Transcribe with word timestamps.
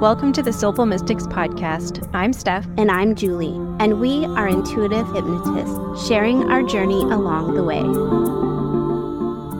Welcome 0.00 0.32
to 0.32 0.42
the 0.42 0.50
Soulful 0.50 0.86
Mystics 0.86 1.26
podcast. 1.26 2.08
I'm 2.14 2.32
Steph. 2.32 2.66
And 2.78 2.90
I'm 2.90 3.14
Julie. 3.14 3.52
And 3.80 4.00
we 4.00 4.24
are 4.24 4.48
intuitive 4.48 5.06
hypnotists, 5.12 6.08
sharing 6.08 6.50
our 6.50 6.62
journey 6.62 7.02
along 7.02 7.52
the 7.52 7.62
way. 7.62 7.82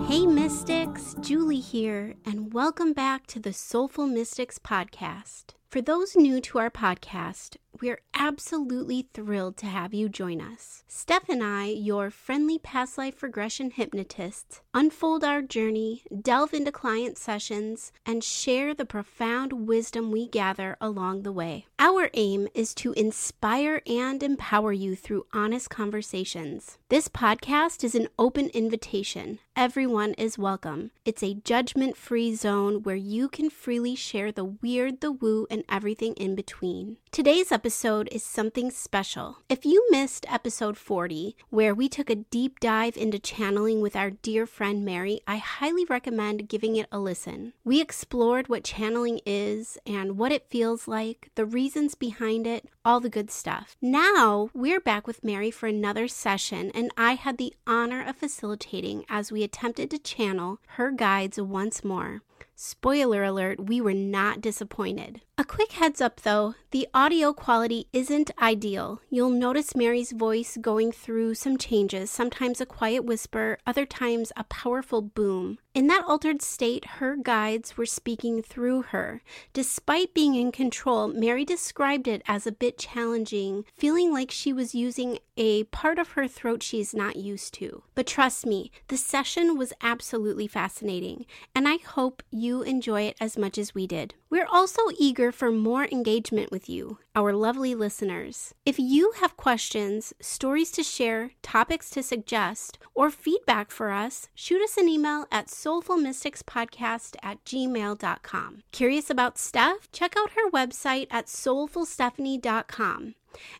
Hey, 0.06 0.24
Mystics, 0.24 1.14
Julie 1.20 1.60
here, 1.60 2.14
and 2.24 2.54
welcome 2.54 2.94
back 2.94 3.26
to 3.26 3.38
the 3.38 3.52
Soulful 3.52 4.06
Mystics 4.06 4.58
podcast. 4.58 5.52
For 5.68 5.82
those 5.82 6.16
new 6.16 6.40
to 6.40 6.58
our 6.58 6.70
podcast, 6.70 7.58
we're 7.80 8.00
absolutely 8.14 9.08
thrilled 9.14 9.56
to 9.56 9.66
have 9.66 9.94
you 9.94 10.08
join 10.08 10.40
us. 10.40 10.84
Steph 10.86 11.28
and 11.28 11.42
I, 11.42 11.66
your 11.66 12.10
friendly 12.10 12.58
past 12.58 12.98
life 12.98 13.22
regression 13.22 13.70
hypnotists, 13.70 14.60
unfold 14.74 15.24
our 15.24 15.40
journey, 15.40 16.02
delve 16.20 16.52
into 16.52 16.72
client 16.72 17.16
sessions, 17.16 17.92
and 18.04 18.22
share 18.22 18.74
the 18.74 18.84
profound 18.84 19.66
wisdom 19.66 20.10
we 20.10 20.28
gather 20.28 20.76
along 20.80 21.22
the 21.22 21.32
way. 21.32 21.66
Our 21.78 22.10
aim 22.14 22.48
is 22.54 22.74
to 22.76 22.92
inspire 22.92 23.80
and 23.86 24.22
empower 24.22 24.72
you 24.72 24.94
through 24.94 25.26
honest 25.32 25.70
conversations. 25.70 26.78
This 26.90 27.08
podcast 27.08 27.82
is 27.82 27.94
an 27.94 28.08
open 28.18 28.48
invitation. 28.48 29.38
Everyone 29.60 30.14
is 30.14 30.38
welcome. 30.38 30.90
It's 31.04 31.22
a 31.22 31.34
judgment 31.34 31.94
free 31.94 32.34
zone 32.34 32.82
where 32.82 32.96
you 32.96 33.28
can 33.28 33.50
freely 33.50 33.94
share 33.94 34.32
the 34.32 34.46
weird, 34.46 35.02
the 35.02 35.12
woo, 35.12 35.46
and 35.50 35.64
everything 35.68 36.14
in 36.14 36.34
between. 36.34 36.96
Today's 37.10 37.52
episode 37.52 38.08
is 38.10 38.24
something 38.24 38.70
special. 38.70 39.36
If 39.50 39.66
you 39.66 39.86
missed 39.90 40.24
episode 40.30 40.78
40, 40.78 41.36
where 41.50 41.74
we 41.74 41.90
took 41.90 42.08
a 42.08 42.14
deep 42.14 42.58
dive 42.58 42.96
into 42.96 43.18
channeling 43.18 43.82
with 43.82 43.96
our 43.96 44.08
dear 44.08 44.46
friend 44.46 44.82
Mary, 44.82 45.20
I 45.26 45.36
highly 45.36 45.84
recommend 45.84 46.48
giving 46.48 46.76
it 46.76 46.86
a 46.90 46.98
listen. 46.98 47.52
We 47.62 47.82
explored 47.82 48.48
what 48.48 48.64
channeling 48.64 49.20
is 49.26 49.76
and 49.84 50.16
what 50.16 50.32
it 50.32 50.48
feels 50.48 50.88
like, 50.88 51.32
the 51.34 51.44
reasons 51.44 51.94
behind 51.94 52.46
it, 52.46 52.66
all 52.82 53.00
the 53.00 53.10
good 53.10 53.30
stuff. 53.30 53.76
Now 53.82 54.48
we're 54.54 54.80
back 54.80 55.06
with 55.06 55.22
Mary 55.22 55.50
for 55.50 55.66
another 55.66 56.08
session, 56.08 56.70
and 56.74 56.90
I 56.96 57.16
had 57.16 57.36
the 57.36 57.52
honor 57.66 58.02
of 58.02 58.16
facilitating 58.16 59.04
as 59.10 59.30
we 59.30 59.49
attempted 59.50 59.90
to 59.90 59.98
channel 59.98 60.60
her 60.76 60.92
guides 60.92 61.40
once 61.40 61.82
more. 61.82 62.22
Spoiler 62.54 63.24
alert, 63.24 63.58
we 63.58 63.80
were 63.80 63.92
not 63.92 64.40
disappointed. 64.40 65.22
A 65.40 65.44
quick 65.44 65.72
heads 65.72 66.02
up 66.02 66.20
though, 66.20 66.54
the 66.70 66.86
audio 66.92 67.32
quality 67.32 67.86
isn't 67.94 68.30
ideal. 68.42 69.00
You'll 69.08 69.30
notice 69.30 69.74
Mary's 69.74 70.12
voice 70.12 70.58
going 70.60 70.92
through 70.92 71.34
some 71.34 71.56
changes, 71.56 72.10
sometimes 72.10 72.60
a 72.60 72.66
quiet 72.66 73.06
whisper, 73.06 73.56
other 73.66 73.86
times 73.86 74.32
a 74.36 74.44
powerful 74.44 75.00
boom. 75.00 75.58
In 75.74 75.86
that 75.86 76.04
altered 76.06 76.42
state, 76.42 76.84
her 76.84 77.16
guides 77.16 77.76
were 77.76 77.86
speaking 77.86 78.42
through 78.42 78.82
her. 78.82 79.22
Despite 79.52 80.14
being 80.14 80.34
in 80.34 80.52
control, 80.52 81.08
Mary 81.08 81.44
described 81.44 82.06
it 82.06 82.22
as 82.26 82.46
a 82.46 82.52
bit 82.52 82.76
challenging, 82.76 83.64
feeling 83.76 84.12
like 84.12 84.30
she 84.30 84.52
was 84.52 84.74
using 84.74 85.20
a 85.36 85.64
part 85.64 85.98
of 85.98 86.10
her 86.10 86.28
throat 86.28 86.62
she's 86.62 86.92
not 86.92 87.16
used 87.16 87.54
to. 87.54 87.82
But 87.94 88.08
trust 88.08 88.44
me, 88.44 88.70
the 88.88 88.96
session 88.96 89.56
was 89.56 89.72
absolutely 89.80 90.48
fascinating, 90.48 91.24
and 91.54 91.66
I 91.66 91.76
hope 91.76 92.22
you 92.30 92.62
enjoy 92.62 93.02
it 93.02 93.16
as 93.20 93.38
much 93.38 93.56
as 93.56 93.74
we 93.74 93.86
did. 93.86 94.14
We're 94.28 94.46
also 94.46 94.82
eager 94.98 95.29
for 95.32 95.50
more 95.50 95.86
engagement 95.86 96.50
with 96.50 96.68
you, 96.68 96.98
our 97.14 97.32
lovely 97.32 97.74
listeners. 97.74 98.54
If 98.64 98.78
you 98.78 99.12
have 99.20 99.36
questions, 99.36 100.12
stories 100.20 100.70
to 100.72 100.82
share, 100.82 101.32
topics 101.42 101.90
to 101.90 102.02
suggest, 102.02 102.78
or 102.94 103.10
feedback 103.10 103.70
for 103.70 103.90
us, 103.90 104.28
shoot 104.34 104.62
us 104.62 104.76
an 104.76 104.88
email 104.88 105.26
at 105.30 105.48
soulfulmysticspodcast 105.48 107.16
at 107.22 107.44
gmail.com. 107.44 108.62
Curious 108.72 109.10
about 109.10 109.38
Steph? 109.38 109.90
Check 109.92 110.14
out 110.16 110.32
her 110.32 110.50
website 110.50 111.06
at 111.10 111.26
soulfulstephanie.com. 111.26 113.14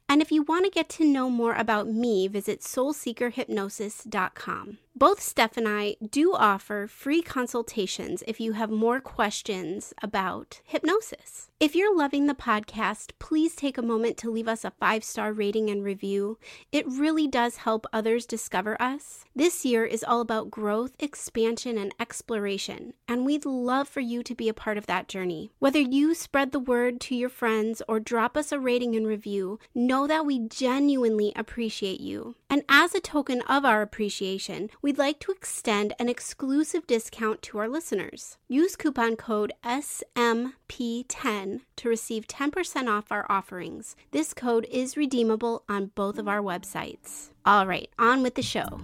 And 0.08 0.20
if 0.20 0.32
you 0.32 0.42
want 0.42 0.64
to 0.64 0.70
get 0.70 0.88
to 0.90 1.04
know 1.04 1.30
more 1.30 1.54
about 1.54 1.88
me, 1.88 2.28
visit 2.28 2.60
soulseekerhypnosis.com. 2.60 4.78
Both 5.00 5.22
Steph 5.22 5.56
and 5.56 5.66
I 5.66 5.96
do 6.10 6.34
offer 6.34 6.86
free 6.86 7.22
consultations 7.22 8.22
if 8.28 8.38
you 8.38 8.52
have 8.52 8.68
more 8.70 9.00
questions 9.00 9.94
about 10.02 10.60
hypnosis. 10.62 11.48
If 11.58 11.74
you're 11.74 11.96
loving 11.96 12.26
the 12.26 12.34
podcast, 12.34 13.12
please 13.18 13.54
take 13.54 13.78
a 13.78 13.82
moment 13.82 14.18
to 14.18 14.30
leave 14.30 14.48
us 14.48 14.62
a 14.62 14.70
five 14.70 15.02
star 15.02 15.32
rating 15.32 15.70
and 15.70 15.82
review. 15.82 16.38
It 16.70 16.86
really 16.86 17.26
does 17.26 17.56
help 17.56 17.86
others 17.94 18.26
discover 18.26 18.80
us. 18.80 19.24
This 19.34 19.64
year 19.64 19.86
is 19.86 20.04
all 20.04 20.20
about 20.20 20.50
growth, 20.50 20.92
expansion, 20.98 21.78
and 21.78 21.94
exploration, 21.98 22.92
and 23.08 23.24
we'd 23.24 23.46
love 23.46 23.88
for 23.88 24.00
you 24.00 24.22
to 24.22 24.34
be 24.34 24.50
a 24.50 24.54
part 24.54 24.76
of 24.76 24.86
that 24.86 25.08
journey. 25.08 25.50
Whether 25.60 25.80
you 25.80 26.14
spread 26.14 26.52
the 26.52 26.58
word 26.58 27.00
to 27.02 27.14
your 27.14 27.28
friends 27.30 27.80
or 27.88 28.00
drop 28.00 28.36
us 28.36 28.52
a 28.52 28.60
rating 28.60 28.96
and 28.96 29.06
review, 29.06 29.58
know 29.74 30.06
that 30.06 30.26
we 30.26 30.40
genuinely 30.40 31.32
appreciate 31.36 32.00
you. 32.00 32.36
And 32.50 32.64
as 32.68 32.94
a 32.94 33.00
token 33.00 33.42
of 33.42 33.64
our 33.64 33.80
appreciation, 33.80 34.70
we'd 34.90 34.98
like 34.98 35.20
to 35.20 35.30
extend 35.30 35.94
an 36.00 36.08
exclusive 36.08 36.84
discount 36.84 37.40
to 37.42 37.58
our 37.58 37.68
listeners. 37.68 38.38
Use 38.48 38.74
coupon 38.74 39.14
code 39.14 39.52
SMP10 39.64 41.60
to 41.76 41.88
receive 41.88 42.26
10% 42.26 42.88
off 42.88 43.12
our 43.12 43.24
offerings. 43.28 43.94
This 44.10 44.34
code 44.34 44.66
is 44.68 44.96
redeemable 44.96 45.62
on 45.68 45.92
both 45.94 46.18
of 46.18 46.26
our 46.26 46.40
websites. 46.40 47.30
All 47.46 47.68
right, 47.68 47.88
on 48.00 48.24
with 48.24 48.34
the 48.34 48.42
show. 48.42 48.80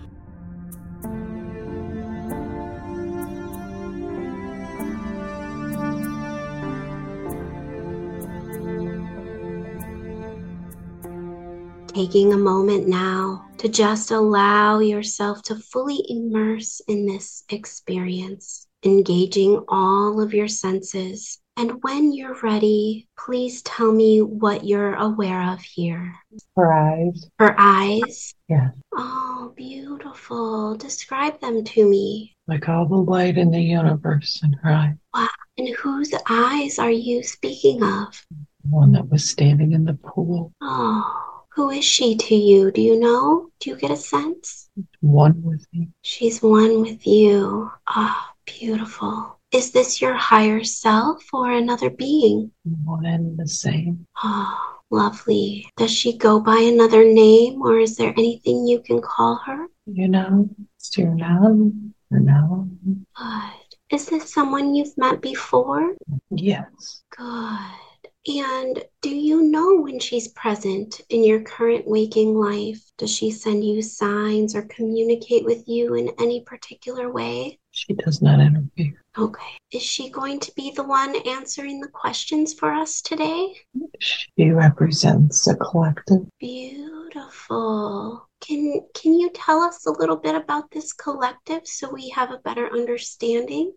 Taking 11.89 12.33
a 12.33 12.37
moment 12.37 12.87
now 12.87 13.46
to 13.59 13.69
just 13.69 14.11
allow 14.11 14.79
yourself 14.81 15.43
to 15.43 15.57
fully 15.57 16.05
immerse 16.09 16.81
in 16.89 17.07
this 17.07 17.45
experience, 17.49 18.67
engaging 18.85 19.65
all 19.69 20.21
of 20.21 20.35
your 20.35 20.49
senses. 20.49 21.41
And 21.59 21.83
when 21.83 22.13
you're 22.13 22.39
ready, 22.43 23.09
please 23.19 23.63
tell 23.63 23.91
me 23.91 24.21
what 24.21 24.65
you're 24.65 24.95
aware 24.95 25.43
of 25.53 25.61
here. 25.63 26.15
Her 26.55 26.73
eyes. 26.73 27.31
Her 27.39 27.55
eyes? 27.59 28.35
Yeah. 28.49 28.71
Oh, 28.95 29.55
beautiful. 29.57 30.77
Describe 30.77 31.41
them 31.41 31.65
to 31.65 31.89
me. 31.89 32.37
Like 32.47 32.69
all 32.69 32.87
the 32.87 32.97
light 32.97 33.39
in 33.39 33.51
the 33.51 33.61
universe 33.61 34.41
in 34.45 34.53
her 34.53 34.71
eyes. 34.71 34.97
Wow. 35.15 35.29
And 35.57 35.75
whose 35.77 36.13
eyes 36.29 36.79
are 36.79 36.91
you 36.91 37.23
speaking 37.23 37.83
of? 37.83 38.23
The 38.31 38.69
one 38.69 38.93
that 38.93 39.09
was 39.09 39.31
standing 39.31 39.73
in 39.73 39.87
the 39.87 39.95
pool. 39.95 40.53
Oh. 40.61 41.23
Who 41.57 41.71
is 41.71 41.87
she 41.87 42.17
to 42.17 42.35
you? 42.35 42.71
Do 42.71 42.83
you 42.83 43.01
know? 43.01 43.46
Do 43.61 43.71
you 43.71 43.77
get 43.77 43.91
a 43.91 43.97
sense? 43.97 44.69
One 45.01 45.43
with 45.43 45.67
me. 45.73 45.89
She's 46.03 46.43
one 46.43 46.83
with 46.83 47.07
you. 47.07 47.71
Ah, 47.87 48.31
oh, 48.31 48.35
beautiful. 48.45 49.41
Is 49.53 49.71
this 49.71 50.01
your 50.01 50.15
higher 50.15 50.63
self 50.65 51.23
or 51.33 51.51
another 51.53 51.91
being? 51.91 52.51
One 52.85 53.07
and 53.07 53.39
the 53.39 53.49
same. 53.49 54.07
Oh, 54.23 54.81
lovely. 54.91 55.69
Does 55.77 55.91
she 55.91 56.19
go 56.19 56.41
by 56.41 56.59
another 56.59 57.05
name 57.05 57.63
or 57.63 57.79
is 57.79 57.97
there 57.97 58.13
anything 58.17 58.67
you 58.67 58.81
can 58.81 59.01
call 59.01 59.37
her? 59.47 59.67
You 59.87 60.09
know, 60.09 60.51
it's 60.77 60.97
your 60.99 61.15
name. 61.15 61.95
Your 62.11 62.21
name. 62.21 63.07
Good. 63.17 63.95
Is 63.97 64.07
this 64.07 64.33
someone 64.33 64.75
you've 64.75 64.99
met 64.99 65.23
before? 65.23 65.95
Yes. 66.31 67.03
Good. 67.17 67.86
And 68.29 68.83
do 69.03 69.11
you 69.15 69.43
know 69.43 69.81
when 69.81 70.01
she's 70.01 70.29
present 70.29 71.01
in 71.11 71.23
your 71.23 71.43
current 71.43 71.87
waking 71.87 72.35
life? 72.35 72.83
Does 72.99 73.15
she 73.15 73.31
send 73.31 73.65
you 73.65 73.83
signs 73.83 74.57
or 74.57 74.63
communicate 74.63 75.45
with 75.45 75.69
you 75.69 75.95
in 75.95 76.11
any 76.19 76.41
particular 76.41 77.13
way? 77.13 77.61
She 77.71 77.95
does 77.95 78.23
not 78.23 78.41
interfere. 78.41 79.05
Okay. 79.17 79.59
Is 79.71 79.83
she 79.83 80.11
going 80.11 80.41
to 80.41 80.53
be 80.57 80.73
the 80.73 80.83
one 80.83 81.15
answering 81.27 81.81
the 81.81 81.89
questions 81.89 82.53
for 82.53 82.73
us 82.73 83.01
today? 83.01 83.55
She 84.01 84.51
represents 84.51 85.47
a 85.47 85.55
collective. 85.55 86.27
Beautiful. 86.41 88.29
Can 88.41 88.81
can 88.95 89.15
you 89.15 89.31
tell 89.35 89.61
us 89.61 89.87
a 89.87 89.93
little 89.93 90.17
bit 90.17 90.35
about 90.35 90.71
this 90.71 90.93
collective 90.93 91.67
so 91.67 91.93
we 91.93 92.09
have 92.11 92.31
a 92.31 92.39
better 92.39 92.73
understanding? 92.73 93.73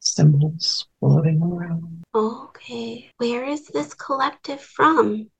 Symbols 0.00 0.86
floating 1.00 1.40
around. 1.42 1.93
Okay. 2.14 3.10
Where 3.16 3.44
is 3.44 3.66
this 3.66 3.92
collective 3.92 4.60
from? 4.60 5.30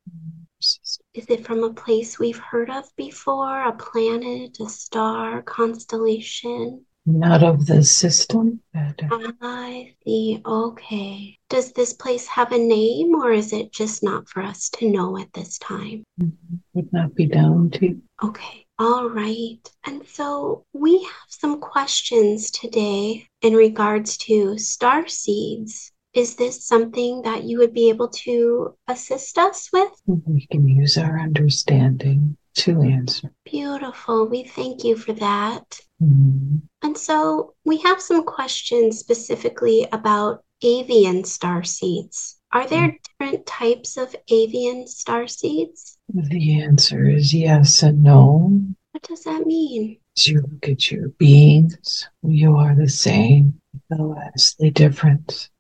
Is 0.61 1.27
it 1.29 1.47
from 1.47 1.63
a 1.63 1.73
place 1.73 2.19
we've 2.19 2.39
heard 2.39 2.69
of 2.69 2.85
before? 2.97 3.65
A 3.65 3.73
planet, 3.73 4.59
a 4.61 4.69
star, 4.69 5.43
constellation? 5.43 6.85
Not 7.07 7.45
of 7.45 7.67
the 7.67 7.85
system. 7.85 8.61
I 8.75 9.95
see. 10.05 10.41
Okay. 10.45 11.39
Does 11.49 11.73
this 11.73 11.93
place 11.93 12.27
have 12.27 12.51
a 12.51 12.59
name 12.59 13.15
or 13.15 13.31
is 13.31 13.53
it 13.53 13.73
just 13.73 14.03
not 14.03 14.29
for 14.29 14.43
us 14.43 14.69
to 14.71 14.91
know 14.91 15.19
at 15.19 15.33
this 15.33 15.59
time? 15.59 16.03
Mm-hmm. 16.21 16.57
Would 16.73 16.93
not 16.93 17.15
be 17.15 17.27
down 17.27 17.71
to. 17.73 18.01
Okay. 18.23 18.67
All 18.79 19.11
right. 19.11 19.61
And 19.85 20.05
so 20.09 20.65
we 20.73 21.05
have 21.05 21.29
some 21.29 21.61
questions 21.61 22.51
today 22.51 23.29
in 23.43 23.53
regards 23.53 24.17
to 24.17 24.59
star 24.59 25.07
seeds 25.07 25.93
Is 26.15 26.37
this 26.37 26.65
something 26.65 27.23
that 27.23 27.43
you 27.43 27.59
would 27.59 27.75
be 27.75 27.89
able 27.89 28.09
to 28.09 28.77
assist 28.87 29.37
us 29.37 29.69
with? 29.73 29.91
We 30.07 30.47
can 30.47 30.69
use 30.69 30.97
our 30.97 31.19
understanding 31.19 32.37
to 32.55 32.83
answer. 32.83 33.33
Beautiful. 33.45 34.29
We 34.29 34.45
thank 34.45 34.85
you 34.85 34.97
for 34.97 35.13
that. 35.15 35.81
Mhm. 36.01 36.63
And 36.83 36.97
so 36.97 37.55
we 37.65 37.79
have 37.79 38.01
some 38.01 38.25
questions 38.25 38.99
specifically 38.99 39.89
about 39.91 40.45
avian 40.63 41.25
star 41.25 41.65
seeds. 41.65 42.37
Are 42.53 42.69
there 42.69 42.97
different 43.03 43.47
types 43.47 43.97
of 43.97 44.15
avian 44.29 44.87
star 44.87 45.27
seeds? 45.27 45.99
The 46.15 46.63
answer 46.63 47.09
is 47.09 47.35
yes 47.35 47.83
and 47.83 48.05
no. 48.05 48.63
What 48.93 49.03
does 49.03 49.25
that 49.25 49.47
mean? 49.47 49.99
As 50.17 50.29
you 50.29 50.43
look 50.43 50.69
at 50.69 50.93
your 50.93 51.09
beings, 51.09 52.09
you 52.23 52.55
are 52.55 52.77
the 52.77 52.89
same, 52.89 53.61
though 53.91 54.15
vastly 54.15 54.71
different. 54.71 55.51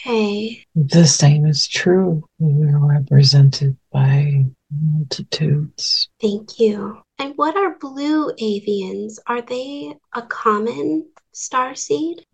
Okay. 0.00 0.64
The 0.74 1.06
same 1.06 1.46
is 1.46 1.68
true. 1.68 2.24
We 2.38 2.68
are 2.68 2.78
represented 2.78 3.76
by 3.92 4.44
multitudes. 4.70 6.08
Thank 6.20 6.58
you. 6.58 7.00
And 7.18 7.34
what 7.36 7.56
are 7.56 7.78
blue 7.78 8.32
avians? 8.34 9.18
Are 9.26 9.42
they 9.42 9.94
a 10.14 10.22
common 10.22 11.06
star 11.32 11.74
seed? 11.74 12.24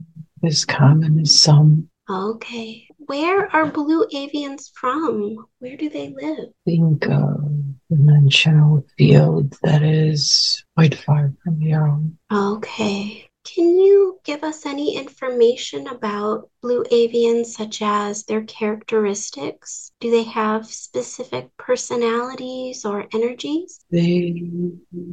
As 0.43 0.65
common 0.65 1.21
as 1.21 1.39
some 1.39 1.91
Okay. 2.11 2.89
Where 2.99 3.55
are 3.55 3.67
blue 3.67 4.05
avians 4.12 4.71
from? 4.75 5.47
Where 5.61 5.77
do 5.77 5.89
they 5.89 6.09
live? 6.09 6.49
think 6.65 7.07
of 7.07 7.41
dimensional 7.89 8.85
field 8.99 9.57
that 9.62 9.83
is 9.83 10.65
quite 10.77 10.95
far 10.97 11.33
from 11.45 11.61
your 11.62 11.87
own. 11.87 12.19
Okay. 12.33 13.30
Can 13.44 13.78
you 13.78 14.20
give 14.25 14.44
us 14.44 14.66
any 14.66 14.96
information 14.96 15.87
about 15.87 16.50
blue 16.60 16.84
avians, 16.84 17.46
such 17.46 17.81
as 17.81 18.25
their 18.25 18.42
characteristics? 18.42 19.92
Do 19.98 20.10
they 20.10 20.25
have 20.25 20.66
specific 20.66 21.48
personalities 21.56 22.84
or 22.84 23.06
energies? 23.14 23.81
They 23.90 24.34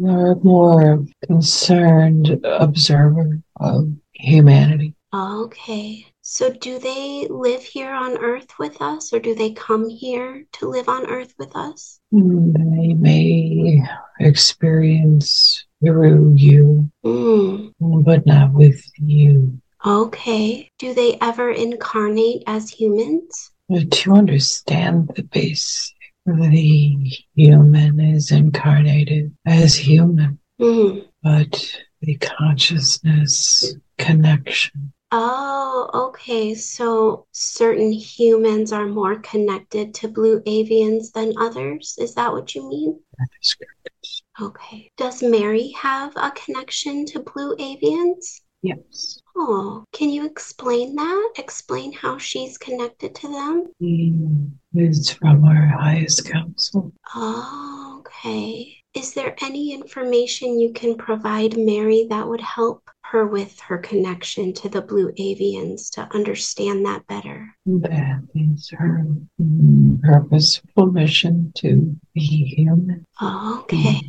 are 0.05 0.35
more 0.35 1.05
concerned 1.25 2.39
observer 2.43 3.41
of 3.59 3.93
humanity. 4.13 4.95
Okay. 5.13 6.05
So, 6.21 6.51
do 6.51 6.79
they 6.79 7.27
live 7.29 7.63
here 7.63 7.93
on 7.93 8.17
Earth 8.17 8.59
with 8.59 8.81
us, 8.81 9.13
or 9.13 9.19
do 9.19 9.33
they 9.33 9.51
come 9.51 9.87
here 9.87 10.45
to 10.53 10.67
live 10.67 10.89
on 10.89 11.05
Earth 11.05 11.33
with 11.39 11.55
us? 11.55 12.01
Hmm, 12.11 12.51
they 12.51 12.93
may 12.93 13.81
experience 14.19 15.65
through 15.83 16.33
you, 16.35 16.89
Hmm. 17.03 17.67
but 17.79 18.25
not 18.25 18.53
with 18.53 18.81
you. 18.97 19.59
Okay. 19.85 20.69
Do 20.79 20.93
they 20.93 21.17
ever 21.21 21.51
incarnate 21.51 22.43
as 22.47 22.69
humans? 22.69 23.51
To 23.69 24.13
understand 24.13 25.11
the 25.15 25.23
base, 25.23 25.93
the 26.25 27.11
human 27.35 27.99
is 27.99 28.31
incarnated 28.31 29.35
as 29.45 29.75
human, 29.75 30.39
Hmm. 30.59 30.99
but 31.21 31.77
the 32.01 32.15
consciousness 32.15 33.75
connection. 33.97 34.93
Oh, 35.11 35.89
okay. 35.93 36.53
So 36.53 37.27
certain 37.31 37.91
humans 37.91 38.71
are 38.73 38.87
more 38.87 39.17
connected 39.19 39.93
to 39.95 40.07
blue 40.09 40.41
avians 40.41 41.11
than 41.13 41.33
others. 41.37 41.95
Is 41.99 42.15
that 42.15 42.33
what 42.33 42.53
you 42.55 42.67
mean? 42.67 42.99
That 43.17 43.27
is 43.41 43.53
correct. 43.55 44.23
Okay. 44.39 44.91
Does 44.97 45.23
Mary 45.23 45.73
have 45.79 46.13
a 46.15 46.31
connection 46.31 47.05
to 47.07 47.19
blue 47.21 47.55
avians? 47.55 48.41
Yes. 48.61 49.19
Oh, 49.35 49.83
can 49.93 50.09
you 50.09 50.25
explain 50.25 50.95
that? 50.95 51.33
Explain 51.37 51.91
how 51.91 52.17
she's 52.17 52.57
connected 52.57 53.15
to 53.15 53.27
them? 53.27 53.67
Mm, 53.81 54.51
he 54.73 54.83
is 54.83 55.09
from 55.11 55.43
our 55.43 55.67
highest 55.67 56.29
council. 56.29 56.91
Oh, 57.15 58.01
okay. 58.01 58.77
Is 58.97 59.13
there 59.13 59.35
any 59.43 59.75
information 59.75 60.59
you 60.59 60.73
can 60.73 60.95
provide 60.97 61.55
Mary 61.55 62.07
that 62.09 62.27
would 62.27 62.41
help 62.41 62.81
her 63.03 63.27
with 63.27 63.59
her 63.59 63.77
connection 63.77 64.53
to 64.53 64.69
the 64.69 64.81
blue 64.81 65.11
avians 65.19 65.91
to 65.91 66.09
understand 66.15 66.83
that 66.87 67.05
better? 67.05 67.55
That 67.67 68.23
is 68.33 68.71
her 68.71 69.05
mm, 69.39 70.01
purposeful 70.01 70.87
mission 70.87 71.51
to 71.57 71.95
be 72.15 72.55
human. 72.57 73.05
Oh, 73.21 73.59
okay. 73.61 74.01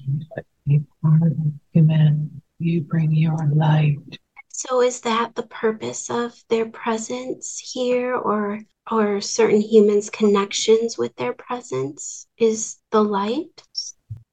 Be 0.66 0.80
part 1.02 1.20
of 1.20 1.36
humanity. 1.74 2.30
You 2.58 2.80
bring 2.80 3.12
your 3.12 3.36
light. 3.52 4.18
So 4.48 4.80
is 4.80 5.02
that 5.02 5.34
the 5.34 5.46
purpose 5.46 6.08
of 6.08 6.32
their 6.48 6.64
presence 6.64 7.58
here 7.58 8.16
or 8.16 8.60
or 8.90 9.20
certain 9.20 9.60
humans' 9.60 10.08
connections 10.08 10.96
with 10.96 11.14
their 11.16 11.34
presence 11.34 12.26
is 12.38 12.78
the 12.90 13.04
light? 13.04 13.62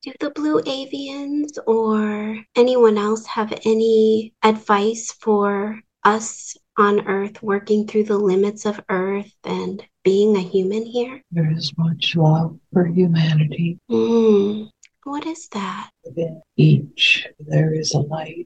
Do 0.05 0.13
the 0.19 0.29
blue 0.29 0.61
avians 0.61 1.57
or 1.65 2.37
anyone 2.55 2.95
else 2.95 3.25
have 3.25 3.51
any 3.65 4.35
advice 4.43 5.11
for 5.11 5.81
us 6.03 6.55
on 6.77 7.07
Earth 7.07 7.41
working 7.41 7.87
through 7.87 8.03
the 8.03 8.19
limits 8.19 8.67
of 8.67 8.79
Earth 8.87 9.33
and 9.43 9.83
being 10.03 10.37
a 10.37 10.41
human 10.41 10.85
here? 10.85 11.23
There 11.31 11.51
is 11.51 11.73
much 11.75 12.15
love 12.15 12.59
for 12.71 12.85
humanity. 12.85 13.79
Hmm. 13.89 14.65
What 15.05 15.25
is 15.25 15.47
that? 15.53 15.89
Within 16.03 16.39
each, 16.55 17.25
there 17.39 17.73
is 17.73 17.95
a 17.95 17.99
light. 18.01 18.45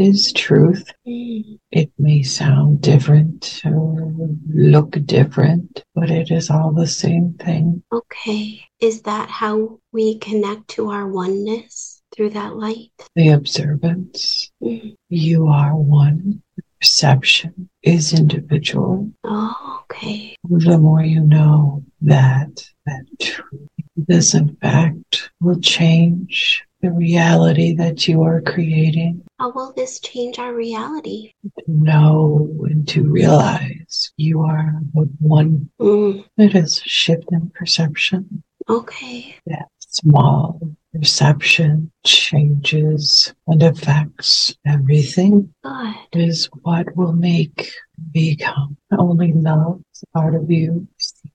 Is 0.00 0.32
truth. 0.32 0.90
It 1.04 1.92
may 1.98 2.22
sound 2.22 2.80
different 2.80 3.60
or 3.66 4.30
look 4.48 4.92
different, 5.04 5.84
but 5.94 6.08
it 6.10 6.30
is 6.30 6.48
all 6.48 6.72
the 6.72 6.86
same 6.86 7.34
thing. 7.34 7.82
Okay. 7.92 8.64
Is 8.80 9.02
that 9.02 9.28
how 9.28 9.78
we 9.92 10.16
connect 10.16 10.68
to 10.68 10.88
our 10.88 11.06
oneness 11.06 12.00
through 12.16 12.30
that 12.30 12.56
light? 12.56 12.90
The 13.14 13.28
observance, 13.28 14.50
Hmm. 14.62 14.88
you 15.10 15.48
are 15.48 15.76
one. 15.76 16.40
Perception 16.80 17.68
is 17.82 18.14
individual. 18.14 19.12
Oh, 19.24 19.82
okay. 19.82 20.34
The 20.48 20.78
more 20.78 21.02
you 21.02 21.20
know 21.20 21.84
that, 22.00 22.66
that 22.86 23.04
truth, 23.20 23.68
this 23.98 24.32
in 24.32 24.56
fact 24.56 25.30
will 25.42 25.60
change 25.60 26.64
the 26.82 26.90
reality 26.90 27.74
that 27.76 28.08
you 28.08 28.22
are 28.22 28.40
creating. 28.40 29.22
How 29.38 29.50
will 29.50 29.72
this 29.74 30.00
change 30.00 30.38
our 30.38 30.54
reality? 30.54 31.32
To 31.58 31.64
know 31.68 32.48
and 32.64 32.86
to 32.88 33.02
realize 33.04 34.12
you 34.16 34.40
are 34.42 34.72
one. 35.18 35.70
Mm, 35.80 36.24
It 36.38 36.54
is 36.54 36.78
a 36.78 36.88
shift 36.88 37.24
in 37.32 37.50
perception. 37.50 38.42
okay. 38.68 39.36
That 39.46 39.68
small 39.80 40.60
perception 40.94 41.90
changes 42.04 43.32
and 43.46 43.62
affects 43.62 44.54
everything 44.66 45.52
Good. 45.62 45.94
is 46.12 46.48
what 46.62 46.96
will 46.96 47.12
make 47.12 47.70
become 48.12 48.76
only 48.98 49.32
love 49.32 49.82
part 50.14 50.34
of 50.34 50.50
you 50.50 50.86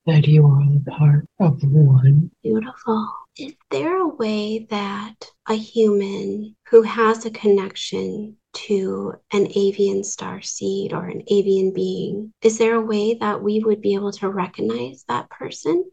that 0.05 0.27
you 0.27 0.45
are 0.45 0.61
a 0.61 0.91
part 0.91 1.25
of 1.39 1.61
one 1.63 2.31
Beautiful. 2.43 3.07
Is 3.37 3.53
there 3.69 3.97
a 4.01 4.07
way 4.07 4.65
that 4.69 5.31
a 5.47 5.55
human 5.55 6.55
who 6.69 6.83
has 6.83 7.25
a 7.25 7.31
connection 7.31 8.37
to 8.55 9.13
an 9.31 9.47
avian 9.55 10.03
star 10.03 10.41
seed 10.41 10.93
or 10.93 11.05
an 11.05 11.21
avian 11.27 11.73
being, 11.73 12.31
is 12.41 12.57
there 12.57 12.75
a 12.75 12.81
way 12.81 13.13
that 13.15 13.41
we 13.43 13.59
would 13.59 13.81
be 13.81 13.93
able 13.93 14.11
to 14.13 14.29
recognize 14.29 15.03
that 15.07 15.29
person? 15.29 15.83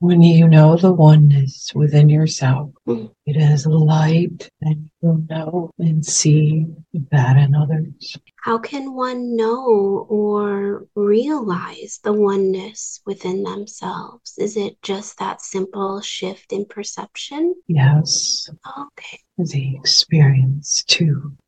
when 0.00 0.20
you 0.22 0.46
know 0.48 0.76
the 0.76 0.92
oneness 0.92 1.70
within 1.74 2.08
yourself 2.08 2.70
Mm. 2.86 3.10
it 3.26 3.36
is 3.36 3.64
light 3.66 4.50
and 4.60 4.90
you 5.02 5.24
know 5.30 5.70
and 5.78 6.04
see 6.04 6.66
that 7.10 7.36
in 7.36 7.54
others 7.54 8.16
How 8.42 8.58
can 8.58 8.94
one 8.94 9.36
know 9.36 10.06
or 10.10 10.86
realize 10.96 12.00
the 12.02 12.12
oneness 12.12 13.00
within 13.06 13.44
themselves? 13.44 14.34
Is 14.38 14.56
it 14.56 14.82
just 14.82 15.18
that 15.20 15.40
simple 15.40 16.00
shift 16.00 16.52
in 16.52 16.64
perception? 16.66 17.54
yes 17.68 18.48
Okay. 18.66 19.18
the 19.38 19.76
experience 19.76 20.82
to 20.88 21.06
Oh. 21.24 21.41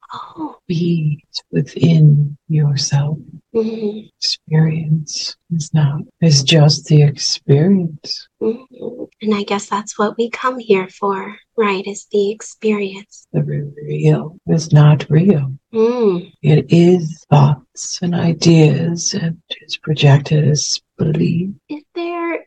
Be 0.67 1.23
within 1.51 2.37
yourself 2.49 3.19
mhm, 3.55 4.11
experience 4.19 5.37
is 5.53 5.73
not 5.75 6.01
is 6.21 6.43
just 6.43 6.87
the 6.87 7.03
experience 7.03 8.29
mhm. 8.41 9.09
And 9.23 9.35
I 9.35 9.43
guess 9.43 9.69
that's 9.69 9.99
what 9.99 10.19
we 10.19 10.29
come 10.29 10.59
here 10.59 10.89
for, 10.89 11.37
right? 11.57 11.87
Is 11.87 12.07
the 12.13 12.31
experience. 12.31 13.27
the 13.33 13.43
real 13.43 14.37
is 14.47 14.73
not 14.73 15.07
real 15.09 15.55
Mm, 15.73 16.33
it 16.43 16.67
is 16.69 17.25
thoughts 17.31 18.01
and 18.01 18.15
ideas 18.15 19.13
and 19.15 19.41
is 19.63 19.77
projected 19.77 20.47
as 20.47 20.81
belief 20.97 21.51
there 21.69 21.81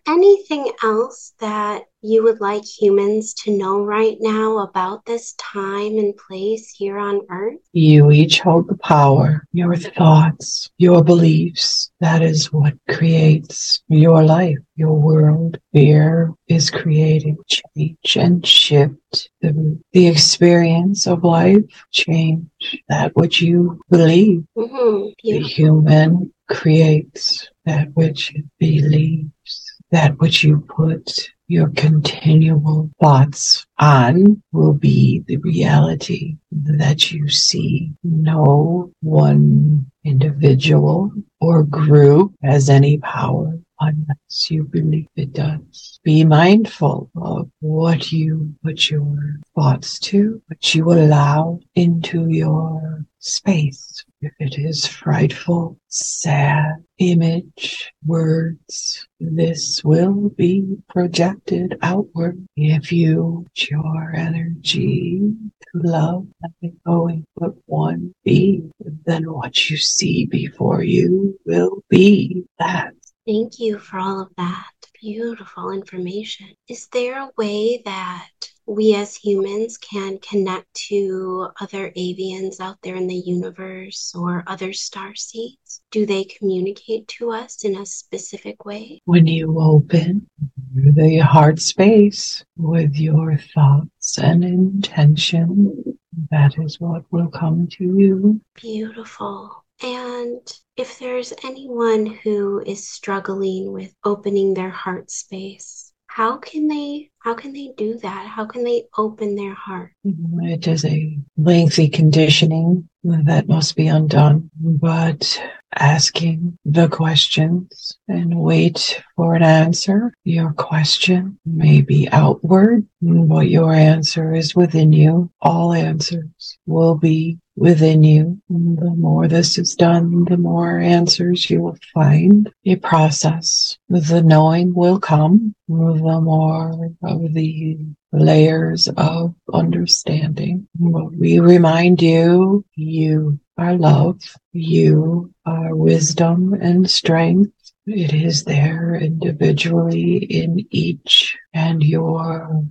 anything 0.08 0.72
else 0.84 1.34
that 1.40 1.84
you 2.02 2.24
would 2.24 2.40
like 2.40 2.64
humans 2.64 3.34
to 3.34 3.58
know 3.58 3.84
right 3.84 4.18
now 4.22 4.60
about 4.60 5.06
this 5.06 5.34
time 5.34 5.98
and 5.98 6.16
place 6.16 6.70
here 6.70 6.98
on 6.98 7.22
Earth? 7.30 7.60
You 7.74 8.12
each 8.12 8.40
hold 8.40 8.68
the 8.68 8.78
power, 8.78 9.46
your 9.52 9.76
thoughts, 9.76 10.70
your 10.78 11.04
beliefs. 11.04 11.92
That 12.00 12.22
is 12.22 12.54
what 12.54 12.76
creates 12.90 13.84
your 13.90 14.24
life, 14.24 14.60
your 14.76 14.94
world. 14.94 15.60
Fear 15.74 16.34
is 16.48 16.70
creating 16.70 17.38
change 17.48 18.16
and 18.16 18.46
shift 18.46 19.30
the, 19.42 19.80
the 19.92 20.08
experience 20.08 21.08
of 21.08 21.24
life, 21.24 21.64
change 21.92 22.48
that 22.88 23.16
which 23.16 23.42
you 23.42 23.82
believe. 23.90 24.46
Mm-hmm. 24.58 25.10
The 25.24 25.40
human 25.40 26.34
creates 26.48 27.50
that 27.66 27.90
which 27.94 28.34
it 28.34 28.46
believes 28.60 29.67
that 29.92 30.20
which 30.20 30.44
you 30.44 30.60
put 30.68 31.30
your 31.48 31.70
continual 31.70 32.90
thoughts 33.02 33.66
on 33.80 34.42
will 34.52 34.74
be 34.74 35.24
the 35.28 35.38
reality 35.38 36.36
that 36.52 37.12
you 37.12 37.30
see. 37.30 37.94
No 38.04 38.92
one 39.02 39.90
individual 40.04 41.12
or 41.40 41.64
group 41.64 42.34
has 42.44 42.70
any 42.70 42.98
power 42.98 43.58
unless 43.80 44.50
you 44.50 44.64
believe 44.64 45.08
it 45.16 45.34
does. 45.34 46.00
Be 46.04 46.26
mindful 46.26 47.10
of 47.16 47.50
what 47.60 48.12
you 48.12 48.54
put 48.64 48.90
your 48.90 49.38
thoughts 49.56 50.00
to, 50.00 50.42
what 50.48 50.76
you 50.76 50.92
allow 50.92 51.60
into 51.76 52.30
your 52.30 53.06
space. 53.20 54.04
If 54.20 54.34
it 54.40 54.58
is 54.58 54.88
frightful, 54.88 55.78
sad 55.90 56.84
image, 56.98 57.92
words, 58.04 59.08
this 59.20 59.84
will 59.84 60.30
be 60.30 60.78
projected 60.90 61.78
outward. 61.84 62.44
If 62.56 62.92
you 62.92 63.46
put 63.50 63.70
your 63.70 64.16
energy 64.16 65.20
to 65.20 65.68
love, 65.76 66.28
nothing 66.42 66.80
going 66.84 67.26
but 67.36 67.54
one 67.68 68.16
be, 68.24 68.64
then 69.06 69.32
what 69.32 69.70
you 69.70 69.78
see 69.78 70.26
before 70.26 70.82
you 70.82 71.40
will 71.46 71.84
be 71.88 72.44
that. 72.58 72.96
Thank 73.28 73.60
you 73.60 73.78
for 73.78 74.00
all 74.00 74.22
of 74.22 74.30
that 74.38 74.72
beautiful 75.00 75.70
information. 75.70 76.48
Is 76.68 76.88
there 76.88 77.20
a 77.20 77.30
way 77.38 77.84
that 77.86 78.30
we 78.68 78.94
as 78.96 79.16
humans 79.16 79.78
can 79.78 80.20
connect 80.20 80.72
to 80.74 81.48
other 81.62 81.92
avians 81.92 82.60
out 82.60 82.78
there 82.84 82.96
in 82.96 83.08
the 83.08 83.16
universe 83.16 84.14
or 84.14 84.44
other 84.46 84.74
star 84.74 85.16
seeds? 85.16 85.82
Do 85.92 86.06
they 86.06 86.26
communicate 86.26 87.08
to 87.10 87.32
us 87.32 87.64
in 87.64 87.78
a 87.78 87.86
specific 87.86 88.66
way? 88.66 89.02
When 89.06 89.26
you 89.26 89.60
open 89.60 90.28
the 90.76 91.18
heart 91.20 91.60
space 91.60 92.44
with 92.58 92.96
your 92.96 93.38
thoughts 93.38 94.18
and 94.18 94.44
intention, 94.44 95.98
that 96.30 96.58
is 96.60 96.80
what 96.80 97.04
will 97.12 97.30
come 97.30 97.68
to 97.68 97.84
you. 97.84 98.42
Beautiful. 98.56 99.64
And 99.82 100.42
if 100.76 101.00
there's 101.00 101.34
anyone 101.44 102.06
who 102.06 102.62
is 102.66 102.88
struggling 102.88 103.72
with 103.72 103.94
opening 104.04 104.54
their 104.54 104.72
heart 104.72 105.12
space, 105.12 105.87
how 106.18 106.36
can 106.36 106.68
they 106.68 107.12
how 107.20 107.36
can 107.36 107.54
they 107.54 107.74
do 107.78 108.00
that? 108.00 108.26
How 108.26 108.46
can 108.46 108.64
they 108.64 108.86
open 108.98 109.36
their 109.36 109.54
heart? 109.54 109.92
Mm-hmm. 110.04 110.46
It 110.46 110.68
is 110.68 110.84
a 110.84 111.16
lengthy 111.38 111.90
conditioning 111.90 112.90
that 113.04 113.48
must 113.48 113.76
be 113.76 113.86
undone, 113.86 114.50
but 114.60 115.40
asking 115.76 116.58
the 116.66 116.88
questions 116.88 118.00
and 118.08 118.40
wait 118.40 119.04
for 119.16 119.36
an 119.36 119.44
answer. 119.44 120.12
Your 120.24 120.54
question 120.54 121.38
may 121.46 121.82
be 121.82 122.10
outward, 122.12 122.88
but 123.00 123.50
your 123.50 123.72
answer 123.74 124.34
is 124.34 124.56
within 124.56 124.94
you. 124.94 125.30
All 125.42 125.72
answers 125.72 126.58
will 126.66 126.96
be 126.96 127.38
within 127.58 128.04
you. 128.04 128.40
The 128.50 128.94
more 128.96 129.28
this 129.28 129.58
is 129.58 129.76
done, 129.76 130.26
the 130.26 130.38
more 130.38 130.80
answers 130.80 131.50
you 131.50 131.62
will 131.62 131.78
find. 131.94 132.50
A 132.66 132.76
process. 132.78 133.78
The 133.90 134.22
knowing 134.22 134.74
will 134.74 135.00
come. 135.00 135.54
The 135.68 136.22
more 136.22 136.92
of 137.04 137.34
the 137.34 137.80
layers 138.14 138.88
of 138.96 139.34
understanding. 139.52 140.68
We 140.80 141.40
remind 141.40 142.02
you, 142.02 142.64
you 142.76 143.40
are 143.58 143.76
love. 143.76 144.22
You 144.54 145.34
are 145.46 145.76
wisdom 145.76 146.54
and 146.54 146.90
strength. 146.90 147.52
It 147.88 148.14
is 148.14 148.44
there 148.44 148.96
individually 148.96 150.18
in 150.18 150.68
each 150.72 151.38
and 151.54 151.82
your 151.82 152.66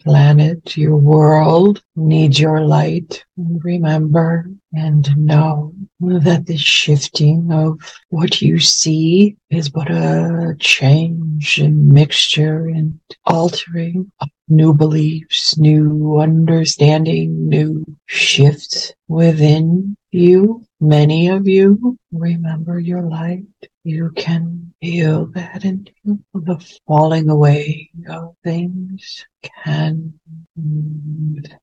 planet, 0.00 0.76
your 0.76 0.96
world 0.96 1.82
needs 1.96 2.40
your 2.40 2.62
light. 2.62 3.24
Remember 3.36 4.46
and 4.72 5.16
know 5.16 5.72
that 6.00 6.46
the 6.46 6.56
shifting 6.56 7.52
of 7.52 7.78
what 8.08 8.40
you 8.42 8.58
see 8.58 9.36
is 9.50 9.68
but 9.68 9.90
a 9.90 10.56
change 10.58 11.58
and 11.58 11.88
mixture 11.88 12.68
and 12.68 12.98
altering 13.26 14.10
of 14.20 14.28
new 14.48 14.74
beliefs, 14.74 15.56
new 15.58 16.18
understanding, 16.18 17.48
new 17.48 17.84
shifts 18.06 18.92
within 19.08 19.96
you. 20.10 20.64
Many 20.80 21.28
of 21.28 21.46
you 21.48 21.98
remember 22.12 22.78
your 22.78 23.02
light. 23.02 23.44
You 23.84 24.10
can 24.16 24.72
feel 24.80 25.26
that 25.34 25.64
and 25.64 25.90
the 26.04 26.78
falling 26.86 27.28
away 27.28 27.90
of 28.08 28.34
things 28.42 29.26
can 29.64 30.14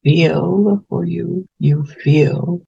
feel 0.03 0.86
for 0.89 1.05
you. 1.05 1.48
You 1.60 1.86
feel 1.86 2.62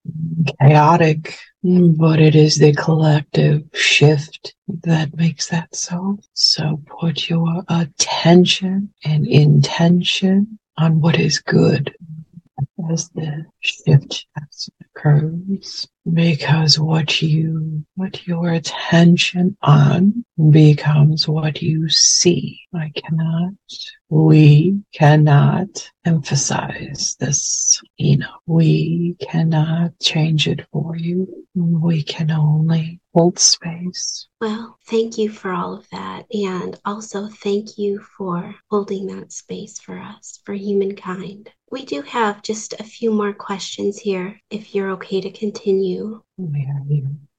chaotic, 0.60 1.38
but 1.64 2.20
it 2.20 2.36
is 2.36 2.58
the 2.58 2.74
collective 2.74 3.64
shift 3.74 4.56
that 4.84 5.16
makes 5.16 5.50
that 5.50 5.76
so. 5.76 6.20
So 6.34 6.82
put 7.00 7.30
your 7.30 7.64
attention 7.70 8.92
and 9.04 9.28
intention 9.28 10.60
on 10.78 11.00
what 11.00 11.20
is 11.20 11.40
good 11.40 11.94
as 12.92 13.10
the 13.10 13.46
shift 13.60 14.26
occurs 14.82 15.88
because 16.12 16.80
what 16.80 17.22
you 17.22 17.86
put 17.98 18.26
your 18.28 18.52
attention 18.52 19.56
on 19.62 20.26
becomes 20.50 21.28
what 21.28 21.62
you 21.62 21.90
see. 21.90 22.60
I 22.76 22.92
cannot, 22.96 23.54
we 24.10 24.82
cannot 24.94 25.90
emphasize 26.06 27.16
this 27.20 27.82
enough. 28.00 28.42
We 28.46 29.16
cannot 29.22 29.98
change 30.02 30.48
it 30.48 30.66
for 30.72 30.96
you. 30.98 31.46
We 31.56 32.04
can 32.04 32.32
only 32.32 33.00
hold 33.14 33.40
space. 33.40 34.28
Well, 34.42 34.78
thank 34.88 35.18
you 35.18 35.30
for 35.30 35.54
all 35.54 35.76
of 35.76 35.88
that. 35.92 36.26
And 36.34 36.78
also 36.84 37.28
thank 37.28 37.78
you 37.78 38.00
for 38.18 38.56
holding 38.70 39.08
that 39.08 39.32
space 39.32 39.80
for 39.80 40.00
us, 40.00 40.42
for 40.44 40.54
humankind. 40.54 41.50
We 41.74 41.86
do 41.86 42.04
have 42.04 42.44
just 42.44 42.74
a 42.74 42.84
few 42.84 43.10
more 43.12 43.34
questions 43.34 43.98
here, 43.98 44.40
if 44.52 44.76
you're 44.76 44.92
okay 44.92 45.20
to 45.22 45.32
continue. 45.32 46.22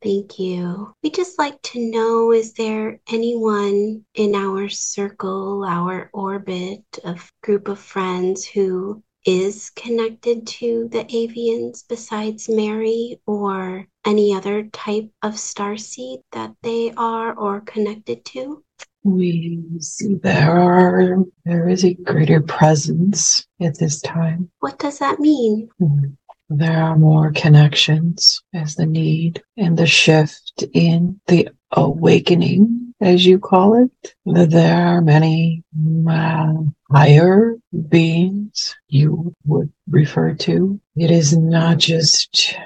Thank 0.02 0.40
you. 0.40 0.92
We 1.04 1.10
just 1.10 1.38
like 1.38 1.62
to 1.62 1.78
know 1.78 2.32
is 2.32 2.52
there 2.54 2.98
anyone 3.08 4.04
in 4.16 4.34
our 4.34 4.68
circle, 4.68 5.64
our 5.64 6.10
orbit 6.12 6.82
of 7.04 7.30
group 7.44 7.68
of 7.68 7.78
friends 7.78 8.44
who 8.44 9.04
is 9.24 9.70
connected 9.70 10.48
to 10.48 10.88
the 10.88 11.04
avians 11.04 11.84
besides 11.88 12.48
Mary 12.48 13.20
or 13.28 13.86
any 14.04 14.34
other 14.34 14.64
type 14.64 15.08
of 15.22 15.38
star 15.38 15.76
seed 15.76 16.18
that 16.32 16.52
they 16.64 16.92
are 16.96 17.38
or 17.38 17.60
connected 17.60 18.24
to? 18.24 18.64
We 19.04 19.60
see 19.80 20.14
there 20.14 20.50
are 20.50 21.18
there 21.44 21.68
is 21.68 21.84
a 21.84 21.94
greater 21.94 22.40
presence 22.40 23.46
at 23.60 23.78
this 23.78 24.00
time. 24.00 24.50
What 24.60 24.78
does 24.78 24.98
that 24.98 25.20
mean? 25.20 25.68
Mm-hmm. 25.80 26.10
There 26.50 26.82
are 26.82 26.96
more 26.96 27.32
connections 27.32 28.42
as 28.52 28.74
the 28.74 28.86
need 28.86 29.42
and 29.56 29.78
the 29.78 29.86
shift 29.86 30.64
in 30.72 31.20
the 31.26 31.48
awakening, 31.72 32.94
as 33.00 33.24
you 33.24 33.38
call 33.38 33.74
it. 33.74 34.14
There 34.26 34.76
are 34.76 35.00
many 35.00 35.64
uh, 36.08 36.54
higher 36.90 37.56
beings 37.88 38.76
you 38.88 39.34
would 39.46 39.72
refer 39.88 40.34
to. 40.34 40.80
It 40.96 41.10
is 41.10 41.36
not 41.36 41.78
just 41.78 42.56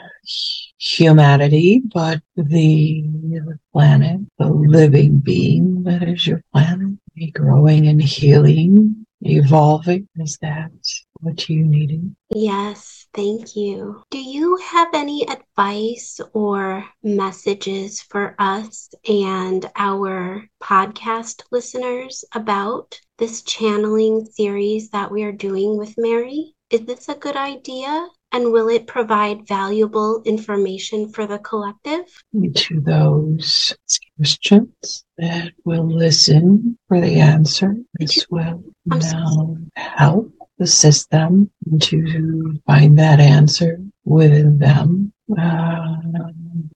humanity, 0.79 1.83
but 1.93 2.21
the 2.37 3.05
planet, 3.73 4.21
the 4.39 4.49
living 4.49 5.19
being 5.19 5.83
that 5.83 6.09
is 6.09 6.27
your 6.27 6.43
planet, 6.53 6.97
be 7.15 7.31
growing 7.31 7.89
and 7.89 8.03
healing 8.03 9.07
evolving 9.23 10.09
is 10.17 10.39
that 10.41 10.71
what 11.21 11.49
you 11.49 11.65
needed. 11.65 12.15
Yes, 12.31 13.07
thank 13.13 13.57
you. 13.57 14.03
Do 14.11 14.19
you 14.19 14.57
have 14.57 14.89
any 14.95 15.27
advice 15.29 16.21
or 16.33 16.85
messages 17.03 18.01
for 18.01 18.37
us 18.39 18.91
and 19.09 19.69
our 19.75 20.49
podcast 20.63 21.43
listeners 21.51 22.25
about 22.33 23.01
this 23.19 23.43
channeling 23.43 24.25
series 24.27 24.91
that 24.91 25.11
we 25.11 25.25
are 25.25 25.33
doing 25.33 25.77
with 25.77 25.95
Mary? 25.99 26.55
Is 26.71 26.83
this 26.83 27.09
a 27.09 27.15
good 27.15 27.37
idea? 27.37 28.07
And 28.31 28.53
will 28.53 28.69
it 28.69 28.87
provide 28.87 29.49
valuable 29.49 30.23
information 30.25 31.11
for 31.11 31.27
the 31.27 31.39
collective? 31.39 32.05
To 32.55 32.81
those 32.81 33.75
questions 34.17 35.05
that 35.17 35.53
will 35.65 35.87
listen 35.87 36.79
for 36.89 37.01
the 37.01 37.21
answer, 37.21 37.77
this 37.95 38.27
will 38.31 38.63
now 38.87 39.57
help 39.77 40.31
assist 40.61 41.11
them 41.11 41.51
to 41.81 42.61
find 42.67 42.99
that 42.99 43.21
answer 43.21 43.81
within 44.05 44.59
them. 44.59 45.13
Uh, 45.31 45.97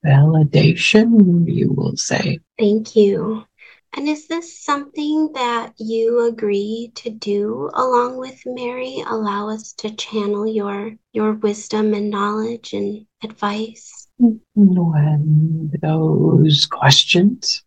validation, 0.04 1.46
you 1.52 1.72
will 1.72 1.96
say. 1.96 2.38
Thank 2.58 2.96
you. 2.96 3.46
And 3.94 4.08
is 4.08 4.26
this 4.26 4.58
something 4.64 5.32
that 5.34 5.74
you 5.78 6.26
agree 6.26 6.92
to 6.94 7.10
do 7.10 7.70
along 7.74 8.16
with 8.16 8.40
Mary? 8.46 9.04
Allow 9.06 9.50
us 9.50 9.74
to 9.74 9.94
channel 9.94 10.46
your 10.46 10.92
your 11.12 11.34
wisdom 11.34 11.92
and 11.92 12.10
knowledge 12.10 12.72
and 12.72 13.04
advice. 13.22 14.08
When 14.54 15.70
those 15.82 16.66
questions, 16.66 17.64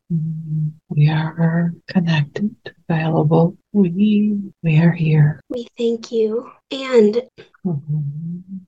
we 0.89 1.09
are 1.09 1.73
connected, 1.87 2.55
available. 2.89 3.57
We 3.71 4.39
we 4.63 4.79
are 4.79 4.93
here. 4.93 5.39
We 5.49 5.67
thank 5.77 6.11
you. 6.11 6.49
And 6.71 7.21
mm-hmm. 7.65 8.64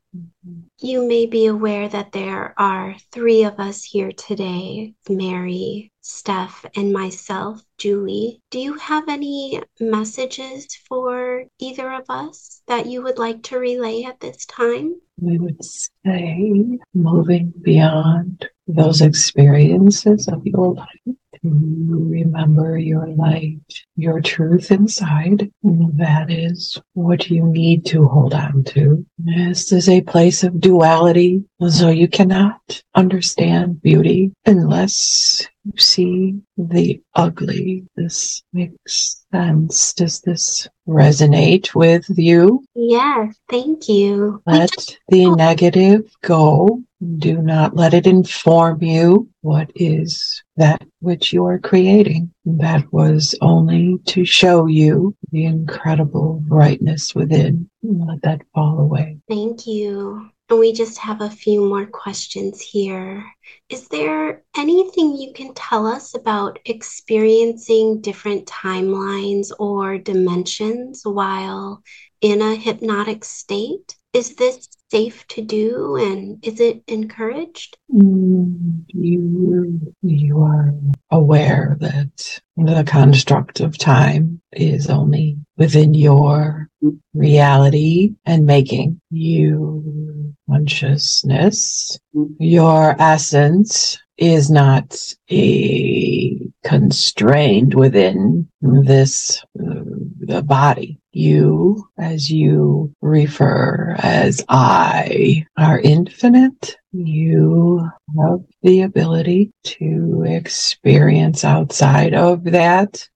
You 0.80 1.08
may 1.08 1.26
be 1.26 1.48
aware 1.48 1.90
that 1.90 2.12
there 2.12 2.54
are 2.58 2.96
three 3.12 3.44
of 3.44 3.60
us 3.60 3.84
here 3.84 4.12
today 4.12 4.94
Mary, 5.10 5.92
Steph, 6.02 6.66
and 6.76 6.94
myself, 6.94 7.62
Julie. 7.78 8.42
Do 8.50 8.60
you 8.60 8.76
have 8.76 9.10
any 9.10 9.62
messages 9.80 10.68
for 10.88 11.46
either 11.60 11.92
of 11.92 12.06
us 12.10 12.62
that 12.68 12.86
you 12.86 13.04
would 13.04 13.18
like 13.18 13.44
to 13.44 13.58
relay 13.58 14.04
at 14.04 14.20
this 14.20 14.46
time? 14.46 14.96
We 15.20 15.38
would 15.40 15.64
say 15.64 16.80
moving 16.94 17.54
beyond 17.62 18.48
those 18.68 19.02
experiences 19.02 20.28
of 20.28 20.46
your 20.46 20.74
life 20.74 21.16
remember 21.50 22.78
your 22.78 23.08
light, 23.08 23.60
your 23.96 24.22
truth 24.22 24.72
inside. 24.72 25.52
That 25.64 26.30
is 26.30 26.80
what 26.94 27.30
you 27.30 27.46
need 27.46 27.86
to 27.88 28.08
hold 28.08 28.34
on 28.34 28.64
to. 28.66 29.06
This 29.18 29.72
is 29.72 29.90
a 29.90 30.02
place 30.02 30.44
of 30.44 30.60
duality, 30.60 31.44
so 31.70 31.90
you 31.90 32.08
cannot 32.08 32.82
understand 32.96 33.82
beauty 33.82 34.34
unless 34.46 35.48
you 35.64 35.80
see 35.80 36.40
the 36.58 37.02
ugly. 37.16 37.86
This 37.96 38.42
makes 38.54 39.26
sense. 39.32 39.94
Does 39.94 40.22
this 40.22 40.68
resonate 40.88 41.76
with 41.76 42.06
you? 42.10 42.64
Yes, 42.76 43.36
thank 43.50 43.90
you. 43.90 44.42
Let 44.46 44.98
the 45.10 45.30
negative 45.32 46.10
go. 46.22 46.84
Do 47.18 47.44
not 47.44 47.76
let 47.76 47.94
it 47.94 48.08
inform 48.08 48.82
you. 48.82 49.30
What 49.42 49.72
is 49.76 50.42
that 50.56 50.82
which 51.00 51.32
you 51.32 51.46
are 51.46 51.60
creating? 51.60 52.34
That 52.46 52.92
was 52.92 53.36
only 53.40 54.00
to 54.08 54.26
show 54.26 54.66
you 54.66 55.16
the 55.32 55.46
incredible 55.46 56.42
brightness 56.48 57.14
within. 57.14 57.70
Let 57.84 58.24
that 58.24 58.42
fall 58.54 58.80
away. 58.80 59.20
Thank 59.30 59.68
you. 59.68 60.30
And 60.50 60.60
we 60.60 60.74
just 60.74 60.98
have 60.98 61.22
a 61.22 61.30
few 61.30 61.68
more 61.68 61.86
questions 61.86 62.62
here. 62.62 63.24
Is 63.70 63.88
there 63.90 64.44
anything 64.58 65.18
you 65.18 65.34
can 65.34 65.54
tell 65.54 65.86
us 65.86 66.16
about 66.16 66.58
experiencing 66.66 68.02
different 68.02 68.48
timelines 68.48 69.52
or 69.60 69.98
dimensions 69.98 71.02
while 71.04 71.84
in 72.22 72.42
a 72.42 72.56
hypnotic 72.56 73.24
state? 73.24 73.96
Is 74.14 74.36
this 74.36 74.68
safe 74.90 75.28
to 75.28 75.42
do 75.42 75.98
and 75.98 76.44
is 76.46 76.60
it 76.60 76.84
encouraged? 76.88 77.78
Mm, 77.94 78.84
you, 78.88 79.94
you 80.02 80.42
are 80.42 80.74
aware 81.12 81.78
that 81.80 82.40
the 82.56 82.84
construct 82.86 83.60
of 83.60 83.78
time 83.78 84.42
is 84.54 84.90
only 84.90 85.38
within 85.58 85.94
your 85.94 86.70
reality 87.14 88.16
and 88.26 88.46
making. 88.46 89.02
You 89.10 90.34
consciousness, 90.50 92.00
your 92.40 92.96
essence 93.00 94.00
is 94.18 94.50
not 94.50 94.98
a 95.30 96.40
constrained 96.64 97.74
within 97.76 98.50
this 98.62 99.44
uh, 99.60 99.84
the 100.20 100.42
body 100.42 101.00
you 101.18 101.90
as 101.98 102.30
you 102.30 102.94
refer 103.02 103.96
as 104.00 104.44
I 104.50 105.46
are 105.58 105.80
infinite. 105.80 106.78
You 106.92 107.90
have 108.20 108.42
the 108.62 108.82
ability 108.82 109.52
to 109.64 110.24
experience 110.28 111.44
outside 111.44 112.14
of 112.14 112.44
that. 112.46 113.08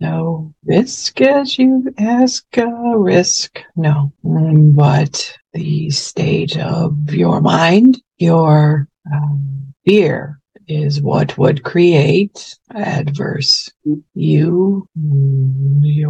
No 0.00 0.54
risk 0.64 1.20
as 1.22 1.58
you 1.58 1.94
ask 1.98 2.44
uh, 2.58 2.66
risk. 2.66 3.62
No, 3.76 4.12
but 4.22 5.34
the 5.54 5.90
state 5.90 6.58
of 6.58 7.14
your 7.14 7.40
mind, 7.40 8.02
your 8.18 8.88
um, 9.10 9.72
fear 9.86 10.38
is 10.68 11.00
what 11.00 11.38
would 11.38 11.62
create 11.62 12.56
adverse. 12.74 13.70
You, 14.14 14.88
your 14.94 16.05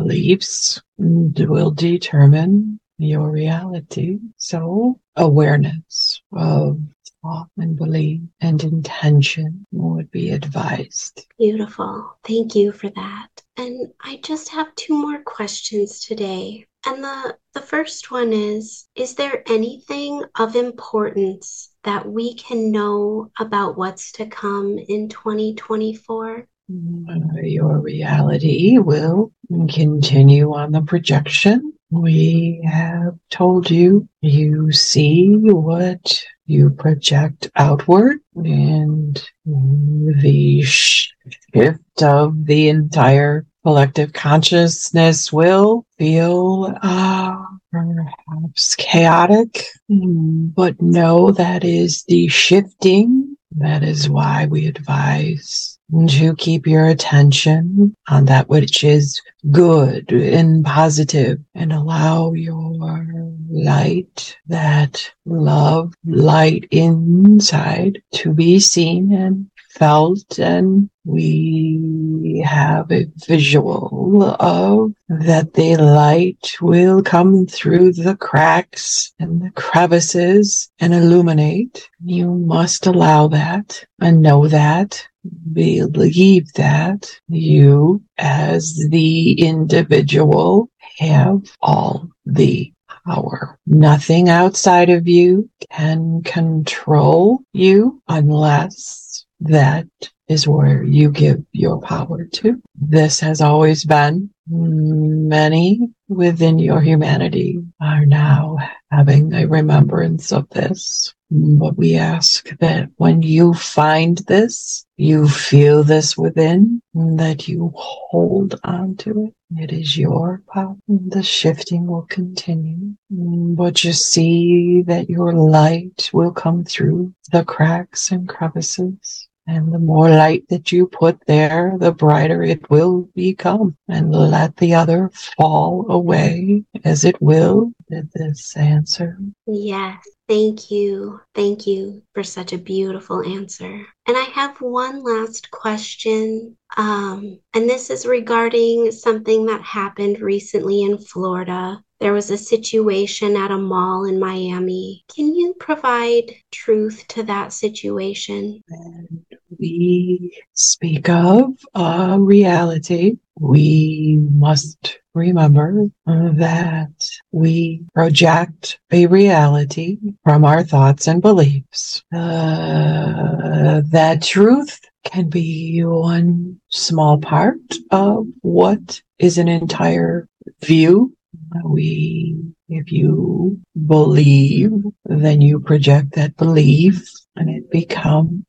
beliefs 0.00 0.82
will 0.98 1.70
determine 1.70 2.80
your 2.98 3.30
reality. 3.30 4.18
So 4.36 5.00
awareness 5.16 6.20
of 6.32 6.80
thought 7.22 7.48
and 7.56 7.76
belief 7.76 8.20
and 8.40 8.62
intention 8.62 9.66
would 9.72 10.10
be 10.10 10.30
advised. 10.30 11.26
Beautiful. 11.38 12.18
Thank 12.24 12.54
you 12.54 12.72
for 12.72 12.90
that. 12.90 13.28
And 13.56 13.92
I 14.02 14.20
just 14.22 14.48
have 14.50 14.74
two 14.74 14.94
more 14.94 15.22
questions 15.22 16.00
today. 16.00 16.66
And 16.86 17.02
the, 17.02 17.36
the 17.54 17.62
first 17.62 18.10
one 18.10 18.32
is 18.32 18.86
Is 18.94 19.14
there 19.14 19.42
anything 19.48 20.22
of 20.38 20.54
importance 20.54 21.70
that 21.84 22.06
we 22.06 22.34
can 22.34 22.70
know 22.70 23.30
about 23.38 23.78
what's 23.78 24.12
to 24.12 24.26
come 24.26 24.78
in 24.78 25.08
2024? 25.08 26.46
Your 26.68 27.78
reality 27.80 28.78
will 28.78 29.32
continue 29.50 30.54
on 30.54 30.72
the 30.72 30.80
projection. 30.80 31.74
We 31.90 32.62
have 32.64 33.18
told 33.30 33.70
you, 33.70 34.08
you 34.22 34.72
see 34.72 35.34
what 35.34 36.22
you 36.46 36.70
project 36.70 37.50
outward 37.56 38.18
and 38.34 39.22
the 39.44 40.62
shift 40.62 42.02
of 42.02 42.46
the 42.46 42.68
entire 42.70 43.46
collective 43.62 44.12
consciousness 44.14 45.32
will 45.32 45.86
feel 45.98 46.74
uh, 46.82 47.36
perhaps 47.72 48.74
chaotic, 48.76 49.64
but 49.88 50.80
know 50.80 51.30
that 51.30 51.62
is 51.62 52.04
the 52.04 52.28
shifting. 52.28 53.36
That 53.56 53.82
is 53.82 54.08
why 54.08 54.46
we 54.46 54.66
advise 54.66 55.73
to 56.08 56.34
keep 56.36 56.66
your 56.66 56.86
attention 56.86 57.94
on 58.08 58.24
that 58.24 58.48
which 58.48 58.82
is 58.82 59.20
good 59.50 60.10
and 60.12 60.64
positive 60.64 61.38
and 61.54 61.72
allow 61.72 62.32
your 62.32 63.06
light, 63.50 64.36
that 64.46 65.10
love, 65.26 65.92
light 66.06 66.66
inside 66.70 68.02
to 68.12 68.32
be 68.32 68.58
seen 68.58 69.12
and 69.12 69.50
felt 69.74 70.38
and 70.38 70.88
we 71.04 72.42
have 72.44 72.90
a 72.90 73.06
visual 73.26 74.22
of 74.40 74.92
that 75.08 75.52
the 75.54 75.76
light 75.76 76.56
will 76.60 77.02
come 77.02 77.46
through 77.46 77.92
the 77.92 78.16
cracks 78.16 79.12
and 79.18 79.42
the 79.42 79.50
crevices 79.50 80.70
and 80.80 80.94
illuminate. 80.94 81.88
You 82.04 82.30
must 82.30 82.86
allow 82.86 83.28
that 83.28 83.84
and 84.00 84.22
know 84.22 84.48
that. 84.48 85.06
Believe 85.52 86.52
that 86.54 87.10
you 87.28 88.02
as 88.18 88.76
the 88.90 89.32
individual 89.32 90.68
have 90.98 91.40
all 91.60 92.08
the 92.26 92.72
power. 93.06 93.58
Nothing 93.66 94.28
outside 94.28 94.90
of 94.90 95.08
you 95.08 95.50
can 95.70 96.22
control 96.22 97.40
you 97.52 98.02
unless 98.08 99.03
that 99.44 99.86
is 100.28 100.48
where 100.48 100.82
you 100.82 101.10
give 101.10 101.44
your 101.52 101.80
power 101.80 102.24
to. 102.24 102.60
This 102.74 103.20
has 103.20 103.40
always 103.40 103.84
been 103.84 104.30
many 104.46 105.80
within 106.08 106.58
your 106.58 106.80
humanity 106.80 107.62
are 107.80 108.06
now 108.06 108.56
having 108.90 109.32
a 109.34 109.46
remembrance 109.46 110.32
of 110.32 110.48
this. 110.50 111.14
But 111.30 111.76
we 111.76 111.96
ask 111.96 112.56
that 112.58 112.90
when 112.96 113.22
you 113.22 113.54
find 113.54 114.18
this, 114.18 114.86
you 114.96 115.28
feel 115.28 115.82
this 115.82 116.16
within, 116.16 116.80
that 116.94 117.48
you 117.48 117.72
hold 117.74 118.60
on 118.62 118.96
to 118.96 119.26
it. 119.26 119.34
It 119.60 119.72
is 119.72 119.96
your 119.96 120.42
power. 120.52 120.76
The 120.86 121.22
shifting 121.22 121.86
will 121.86 122.06
continue, 122.08 122.94
but 123.10 123.82
you 123.82 123.92
see 123.92 124.82
that 124.86 125.10
your 125.10 125.32
light 125.32 126.10
will 126.12 126.32
come 126.32 126.64
through 126.64 127.14
the 127.32 127.44
cracks 127.44 128.12
and 128.12 128.28
crevices 128.28 129.28
and 129.46 129.72
the 129.72 129.78
more 129.78 130.08
light 130.08 130.48
that 130.48 130.72
you 130.72 130.86
put 130.86 131.18
there, 131.26 131.74
the 131.78 131.92
brighter 131.92 132.42
it 132.42 132.68
will 132.70 133.08
become. 133.14 133.76
And 133.88 134.12
let 134.12 134.56
the 134.56 134.74
other 134.74 135.10
fall 135.36 135.86
away 135.90 136.64
as 136.84 137.04
it 137.04 137.20
will. 137.20 137.72
Did 137.90 138.10
this 138.14 138.56
answer? 138.56 139.18
Yes. 139.46 139.98
Thank 140.26 140.70
you. 140.70 141.20
Thank 141.34 141.66
you 141.66 142.02
for 142.14 142.22
such 142.22 142.54
a 142.54 142.58
beautiful 142.58 143.22
answer. 143.22 143.86
And 144.06 144.16
I 144.16 144.24
have 144.32 144.58
one 144.62 145.02
last 145.02 145.50
question. 145.50 146.56
Um, 146.78 147.38
and 147.52 147.68
this 147.68 147.90
is 147.90 148.06
regarding 148.06 148.90
something 148.90 149.44
that 149.46 149.60
happened 149.60 150.20
recently 150.20 150.82
in 150.82 150.96
Florida. 150.98 151.82
There 152.00 152.14
was 152.14 152.30
a 152.30 152.38
situation 152.38 153.36
at 153.36 153.50
a 153.50 153.58
mall 153.58 154.06
in 154.06 154.18
Miami. 154.18 155.04
Can 155.14 155.34
you 155.34 155.54
provide 155.60 156.34
truth 156.50 157.04
to 157.08 157.22
that 157.24 157.52
situation? 157.52 158.62
And 158.68 159.24
we 159.58 160.42
speak 160.52 161.08
of 161.08 161.54
a 161.74 162.16
reality. 162.20 163.18
We 163.38 164.18
must 164.32 164.98
remember 165.14 165.86
that 166.06 167.08
we 167.32 167.82
project 167.94 168.78
a 168.90 169.06
reality 169.06 169.98
from 170.24 170.44
our 170.44 170.62
thoughts 170.62 171.06
and 171.06 171.22
beliefs. 171.22 172.02
Uh, 172.12 173.82
that 173.86 174.22
truth 174.22 174.80
can 175.04 175.28
be 175.28 175.82
one 175.84 176.60
small 176.70 177.18
part 177.18 177.60
of 177.90 178.26
what 178.40 179.00
is 179.18 179.38
an 179.38 179.48
entire 179.48 180.28
view. 180.62 181.16
We, 181.64 182.36
if 182.68 182.90
you 182.90 183.60
believe, 183.86 184.72
then 185.04 185.40
you 185.40 185.60
project 185.60 186.14
that 186.14 186.36
belief 186.36 187.08
and 187.36 187.50
it 187.50 187.70
becomes 187.70 188.44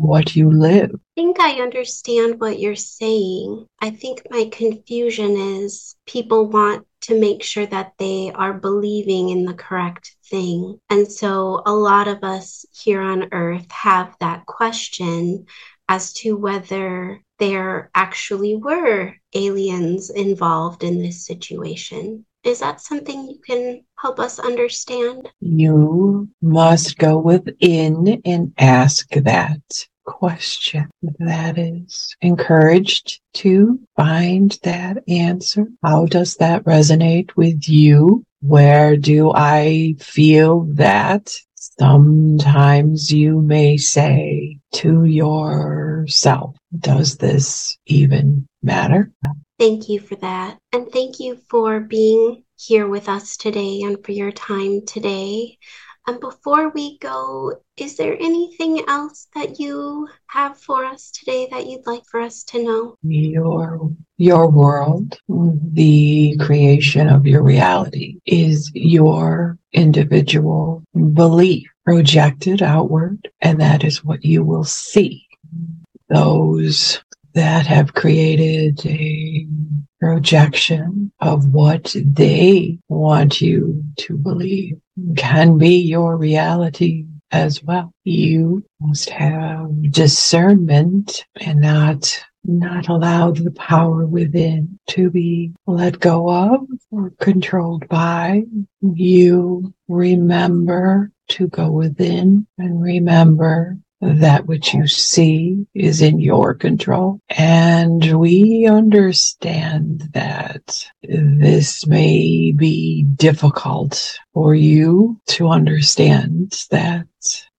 what 0.00 0.34
you 0.34 0.50
live. 0.50 0.92
I 0.94 1.20
think 1.20 1.40
I 1.40 1.60
understand 1.60 2.40
what 2.40 2.58
you're 2.58 2.76
saying. 2.76 3.66
I 3.80 3.90
think 3.90 4.22
my 4.30 4.48
confusion 4.50 5.36
is 5.36 5.94
people 6.06 6.46
want 6.46 6.86
to 7.02 7.18
make 7.18 7.42
sure 7.42 7.66
that 7.66 7.92
they 7.98 8.32
are 8.34 8.52
believing 8.54 9.30
in 9.30 9.44
the 9.44 9.54
correct 9.54 10.16
thing. 10.26 10.78
And 10.88 11.10
so 11.10 11.62
a 11.66 11.72
lot 11.72 12.08
of 12.08 12.24
us 12.24 12.64
here 12.72 13.00
on 13.00 13.28
earth 13.32 13.70
have 13.70 14.14
that 14.20 14.46
question 14.46 15.46
as 15.88 16.12
to 16.12 16.36
whether 16.36 17.20
there 17.38 17.90
actually 17.94 18.54
were 18.56 19.14
aliens 19.34 20.10
involved 20.10 20.84
in 20.84 21.02
this 21.02 21.26
situation. 21.26 22.24
Is 22.44 22.60
that 22.60 22.80
something 22.80 23.28
you 23.28 23.38
can 23.44 23.84
help 23.98 24.18
us 24.18 24.38
understand? 24.38 25.28
You 25.40 26.28
must 26.40 26.96
go 26.96 27.18
within 27.18 28.22
and 28.24 28.54
ask 28.56 29.08
that 29.10 29.60
question 30.04 30.90
that 31.18 31.58
is 31.58 32.14
encouraged 32.20 33.20
to 33.34 33.80
find 33.96 34.58
that 34.62 35.02
answer. 35.08 35.66
How 35.82 36.06
does 36.06 36.36
that 36.36 36.64
resonate 36.64 37.30
with 37.36 37.68
you? 37.68 38.24
Where 38.40 38.96
do 38.96 39.32
I 39.34 39.96
feel 39.98 40.62
that? 40.74 41.34
Sometimes 41.54 43.12
you 43.12 43.40
may 43.40 43.76
say 43.76 44.58
to 44.74 45.04
yourself, 45.04 46.56
does 46.78 47.18
this 47.18 47.76
even 47.86 48.46
matter? 48.62 49.10
Thank 49.58 49.90
you 49.90 50.00
for 50.00 50.16
that. 50.16 50.58
And 50.72 50.90
thank 50.90 51.20
you 51.20 51.36
for 51.50 51.80
being 51.80 52.44
here 52.56 52.88
with 52.88 53.08
us 53.08 53.36
today 53.36 53.82
and 53.82 54.02
for 54.02 54.12
your 54.12 54.32
time 54.32 54.86
today. 54.86 55.58
And 56.10 56.18
before 56.18 56.70
we 56.70 56.98
go, 56.98 57.54
is 57.76 57.96
there 57.96 58.16
anything 58.18 58.82
else 58.88 59.28
that 59.36 59.60
you 59.60 60.08
have 60.26 60.58
for 60.58 60.84
us 60.84 61.12
today 61.12 61.46
that 61.52 61.68
you'd 61.68 61.86
like 61.86 62.02
for 62.04 62.18
us 62.18 62.42
to 62.50 62.60
know? 62.64 62.96
Your 63.04 63.92
your 64.16 64.50
world, 64.50 65.16
the 65.28 66.36
creation 66.40 67.08
of 67.08 67.28
your 67.28 67.44
reality 67.44 68.18
is 68.26 68.72
your 68.74 69.56
individual 69.72 70.82
belief 71.14 71.70
projected 71.84 72.60
outward, 72.60 73.30
and 73.40 73.60
that 73.60 73.84
is 73.84 74.04
what 74.04 74.24
you 74.24 74.42
will 74.42 74.64
see. 74.64 75.28
Those 76.08 77.00
that 77.34 77.68
have 77.68 77.94
created 77.94 78.84
a 78.84 79.46
projection 80.00 81.12
of 81.20 81.52
what 81.52 81.94
they 81.94 82.80
want 82.88 83.40
you 83.40 83.84
to 83.98 84.16
believe 84.16 84.80
can 85.16 85.58
be 85.58 85.78
your 85.78 86.16
reality 86.16 87.06
as 87.30 87.62
well. 87.62 87.92
You 88.04 88.64
must 88.80 89.10
have 89.10 89.92
discernment 89.92 91.24
and 91.40 91.60
not 91.60 92.22
not 92.44 92.88
allow 92.88 93.30
the 93.30 93.50
power 93.50 94.06
within 94.06 94.78
to 94.88 95.10
be 95.10 95.52
let 95.66 96.00
go 96.00 96.30
of 96.30 96.66
or 96.90 97.12
controlled 97.20 97.86
by. 97.88 98.44
You 98.80 99.74
remember 99.88 101.12
to 101.28 101.48
go 101.48 101.70
within 101.70 102.46
and 102.58 102.82
remember 102.82 103.78
that 104.00 104.46
which 104.46 104.72
you 104.72 104.86
see 104.86 105.66
is 105.74 106.00
in 106.00 106.20
your 106.20 106.54
control. 106.54 107.20
And 107.30 108.18
we 108.18 108.66
understand 108.66 110.08
that 110.14 110.86
this 111.02 111.86
may 111.86 112.52
be 112.52 113.04
difficult 113.16 114.18
for 114.32 114.54
you 114.54 115.20
to 115.26 115.48
understand 115.48 116.66
that, 116.70 117.06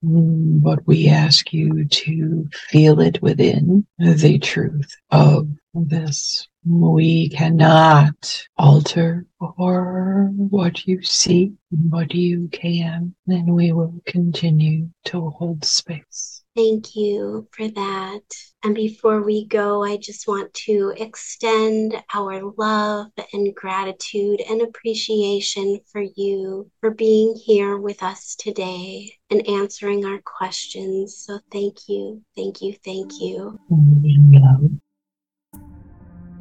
but 0.02 0.86
we 0.88 1.08
ask 1.08 1.54
you 1.54 1.86
to 1.86 2.50
feel 2.70 3.00
it 3.00 3.22
within 3.22 3.86
the 4.00 4.40
truth 4.40 4.96
of 5.12 5.48
this. 5.74 6.48
We 6.64 7.30
cannot 7.30 8.48
alter 8.58 9.26
or 9.40 10.30
what 10.36 10.86
you 10.86 11.02
see, 11.02 11.54
but 11.72 12.14
you 12.14 12.50
can, 12.52 13.16
and 13.28 13.56
we 13.56 13.72
will 13.72 13.96
continue 14.06 14.90
to 15.06 15.30
hold 15.30 15.66
space. 15.66 16.44
Thank 16.56 16.96
you 16.96 17.48
for 17.52 17.68
that. 17.70 18.22
And 18.64 18.76
before 18.76 19.22
we 19.22 19.48
go, 19.48 19.84
I 19.84 19.98
just 19.98 20.28
want 20.28 20.54
to 20.66 20.94
extend 20.98 21.96
our 22.14 22.42
love 22.58 23.08
and 23.34 23.56
gratitude 23.56 24.42
and 24.48 24.62
appreciation 24.62 25.80
for 25.92 26.02
you 26.02 26.70
for 26.82 26.92
being 26.92 27.36
here 27.36 27.78
with 27.78 28.04
us 28.04 28.36
today 28.36 29.14
and 29.32 29.48
answering 29.48 30.06
our 30.06 30.20
questions. 30.24 31.18
So 31.18 31.40
thank 31.52 31.88
you, 31.88 32.22
thank 32.36 32.62
you, 32.62 32.76
thank 32.84 33.14
you. 33.20 33.58
Mm-hmm. 33.72 34.31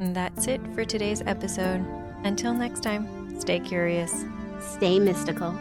And 0.01 0.15
that's 0.15 0.47
it 0.47 0.59
for 0.73 0.83
today's 0.83 1.21
episode. 1.27 1.85
Until 2.23 2.55
next 2.55 2.81
time, 2.81 3.39
stay 3.39 3.59
curious, 3.59 4.25
stay 4.59 4.99
mystical. 4.99 5.51